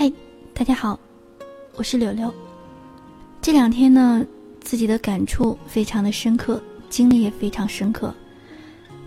[0.00, 0.10] 嗨，
[0.54, 0.98] 大家好，
[1.76, 2.32] 我是柳柳。
[3.42, 4.24] 这两天呢，
[4.62, 6.58] 自己的感触非常的深刻，
[6.88, 8.14] 经历也非常深刻。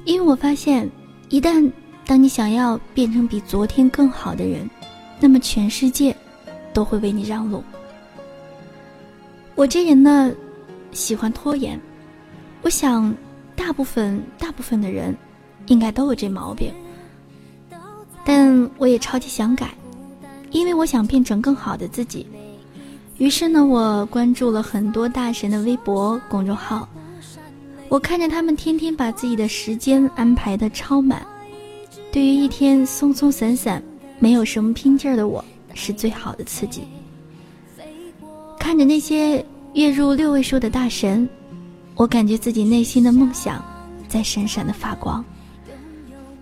[0.05, 0.87] 因为我发现，
[1.29, 1.67] 一旦
[2.05, 4.69] 当你想要变成比昨天更好的人，
[5.19, 6.15] 那么全世界
[6.75, 7.63] 都会为你让路。
[9.55, 10.31] 我这人呢，
[10.91, 11.81] 喜欢拖延。
[12.61, 13.11] 我想，
[13.55, 15.17] 大部分大部分的人，
[15.65, 16.71] 应该都有这毛病。
[18.23, 19.75] 但我也超级想改，
[20.53, 22.25] 因为我想变成更好的自己。
[23.17, 26.87] 于是呢，我关注了很多大神的微博公众号。
[27.89, 31.25] 我看着他们天天把自己的时间安排的超满，
[32.11, 33.83] 对于一天松松散散、
[34.17, 36.81] 没有什么拼劲儿的我，是最好的刺激。
[38.57, 41.27] 看着那些月入六位数的大神，
[41.95, 43.63] 我感觉自己内心的梦想
[44.07, 45.23] 在闪闪的发光。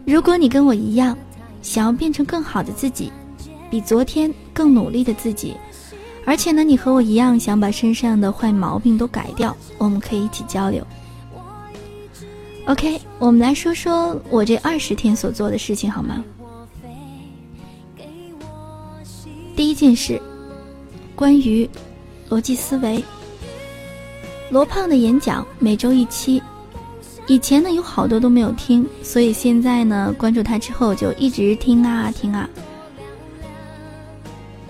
[0.05, 1.17] 如果你跟我一样，
[1.61, 3.11] 想要变成更好的自己，
[3.71, 5.55] 比昨天更努力的自己，
[6.25, 10.85] 而且呢，你和我一样想把身上的坏毛病都改掉，我们可以一起交流。
[12.67, 16.21] OK，我们来说说我这二十天所做的事情好吗？
[19.55, 20.21] 第一件事，
[21.15, 21.69] 关于
[22.29, 23.01] 逻辑思维。
[24.49, 26.43] 罗胖的演讲每周一期，
[27.25, 32.49] 以前呢有好多都没有听，所以现在呢关注他之后就一直听啊听啊。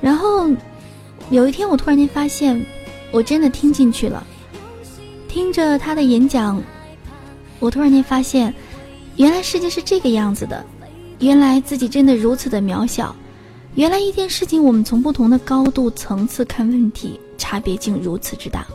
[0.01, 0.49] 然后
[1.29, 2.65] 有一天我突然间发现，
[3.11, 4.25] 我真的听进去了，
[5.27, 6.61] 听着他的演讲。
[7.59, 8.51] 我突然间发现，
[9.17, 10.65] 原来世界是这个样子的，
[11.19, 13.15] 原来自己真的如此的渺小，
[13.75, 18.65] 原来一件事情我们从不同的高度层次看问题，差别竟如此之大。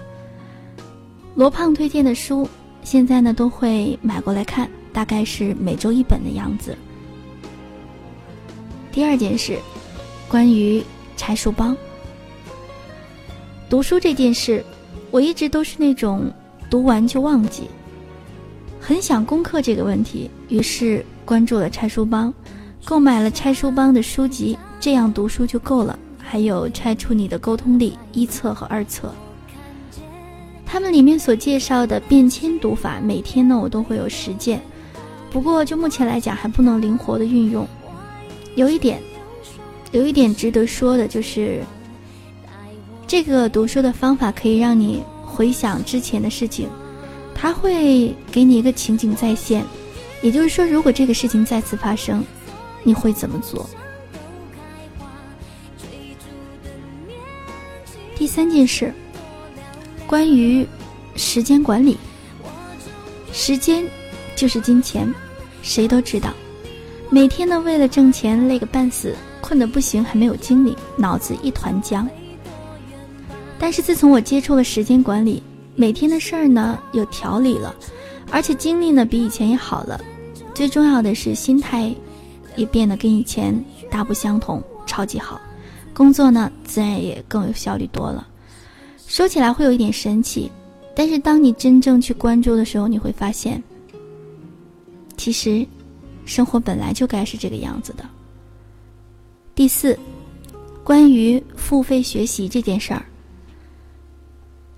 [1.35, 2.49] 罗胖推荐的书，
[2.85, 6.79] 现在呢都会买过来看，大概是每周一本的样子。
[8.93, 9.59] 第二件事，
[10.29, 10.83] 关于
[11.17, 11.77] 拆书帮。
[13.69, 14.65] 读书这件事，
[15.11, 16.31] 我一直都是那种
[16.71, 17.69] 读完就忘记。
[18.81, 22.33] 很想攻克这个问题，于是关注了拆书帮，
[22.85, 25.99] 购买了拆书帮的书籍，这样读书就够了。
[26.29, 29.15] 还有拆出你的沟通力一册和二册，
[30.67, 34.61] 他们里面所介绍的便签读法，每天呢我都会有实践，
[35.31, 37.65] 不过就目前来讲还不能灵活的运用。
[38.57, 39.01] 有一点，
[39.93, 41.63] 有一点值得说的就是，
[43.07, 46.69] 这个读书的方法可以让你回想之前的事情。
[47.35, 49.63] 他会给你一个情景再现，
[50.23, 52.25] 也就是说，如果这个事情再次发生，
[52.83, 53.69] 你会怎么做？
[58.17, 58.93] 第三件事，
[60.07, 60.67] 关于
[61.15, 61.99] 时间管理。
[63.33, 63.85] 时间
[64.35, 65.15] 就是金钱，
[65.63, 66.33] 谁都知道。
[67.11, 69.15] 每天呢，为了挣钱累个半死，
[69.47, 72.05] 困得不行，还没有精力，脑子一团浆。
[73.61, 75.41] 但是自从我接触了时间管理，
[75.77, 77.73] 每天的事儿呢有条理了，
[78.29, 80.01] 而且精力呢比以前也好了，
[80.53, 81.95] 最重要的是心态
[82.57, 83.55] 也变得跟以前
[83.89, 85.41] 大不相同，超级好，
[85.95, 88.27] 工作呢自然也更有效率多了。
[89.07, 90.51] 说起来会有一点神奇，
[90.93, 93.63] 但是当你真正去关注的时候，你会发现，
[95.17, 95.65] 其实
[96.25, 98.05] 生活本来就该是这个样子的。
[99.57, 99.99] 第四，
[100.85, 103.03] 关于付费学习这件事儿。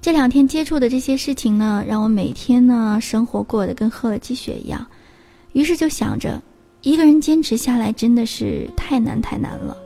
[0.00, 4.86] 这两天接触的这些事情呢，让我每天呢生活过得跟喝了鸡血一样，
[5.52, 6.40] 于是就想着，
[6.82, 9.76] 一个人坚持下来真的是太难太难了。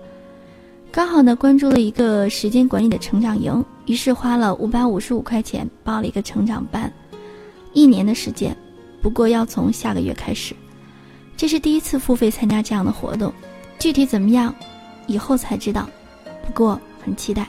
[0.91, 6.93] 刚好呢关注了一个时间管理的成长营，于是花了五百五十五块钱报了一个成长班，
[7.73, 8.55] 一年的时间，
[9.01, 10.55] 不过要从下个月开始，
[11.35, 13.33] 这是第一次付费参加这样的活动，
[13.79, 14.55] 具体怎么样，
[15.07, 15.89] 以后才知道，
[16.47, 17.49] 不过很期待，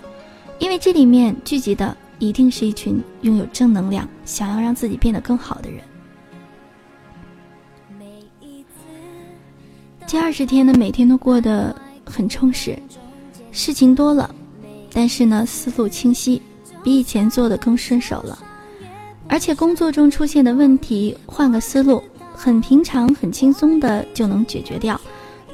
[0.59, 1.95] 因为这里面聚集的。
[2.19, 5.81] 一定是一群拥有正能量、想要让自己变得更好的人。
[10.07, 12.79] 这二十天呢，每天都过得很充实，
[13.51, 14.33] 事情多了，
[14.93, 16.41] 但是呢，思路清晰，
[16.81, 18.39] 比以前做的更顺手了。
[19.27, 22.01] 而且工作中出现的问题，换个思路，
[22.33, 25.01] 很平常、很轻松的就能解决掉，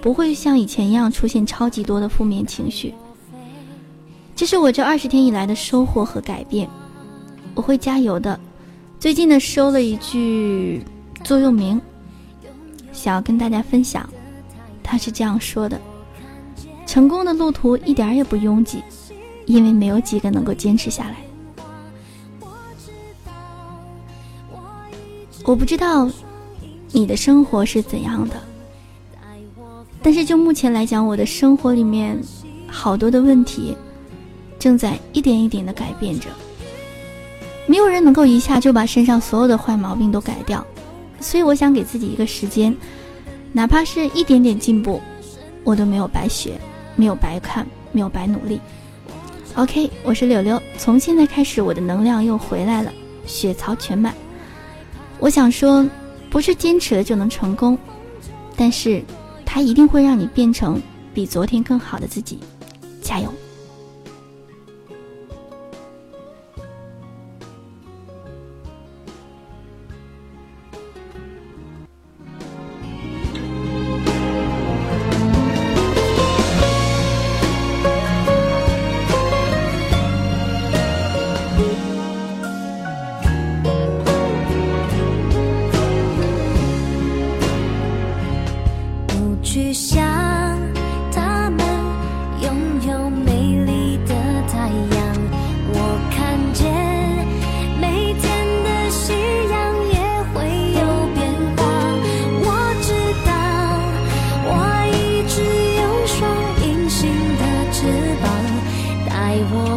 [0.02, 2.94] 不会像以前一样出现超级多的负面情绪。
[4.36, 6.70] 这是我这二十天以来的收获和改变，
[7.56, 8.40] 我会加油的。
[9.00, 10.82] 最近呢，收了一句
[11.24, 11.80] 座右铭，
[12.94, 14.10] 想要跟大家分享。
[14.82, 15.80] 他是这样说的
[16.88, 18.82] ：“成功的路途一点也不拥挤，
[19.46, 21.16] 因为没有几个能够坚持下来。”
[25.46, 26.10] 我不知道
[26.92, 28.42] 你的生活是怎样的，
[30.02, 32.18] 但是就目前来讲，我的生活里面。
[32.72, 33.76] 好多的问题
[34.60, 36.30] 正在一点一点的改变着。
[37.66, 40.64] 没有人能够一下就把身上所有的坏毛病都改掉，
[41.20, 42.78] 所以我想给自己一个时间，
[43.52, 45.02] 哪怕是一点点进步，
[45.64, 46.60] 我都没有白学，
[46.96, 48.62] 没有白看，没有白努力。
[49.56, 52.94] OK，我是柳柳，从现在开始我的能量又回来了，
[53.26, 54.14] 血槽全满。
[55.18, 55.84] 我想说，
[56.30, 57.76] 不是坚持了就能成功，
[58.56, 59.04] 但是
[59.52, 60.80] 它一定会让你变成
[61.12, 62.38] 比昨天更好的自己，
[63.02, 63.34] 加油！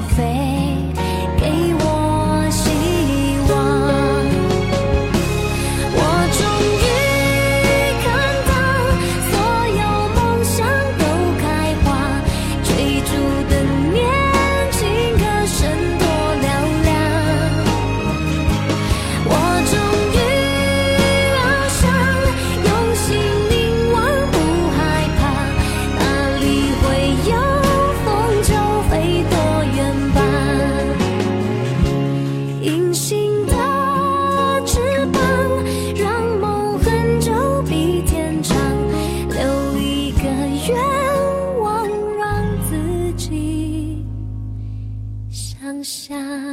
[0.09, 0.32] 想
[45.83, 46.52] 想。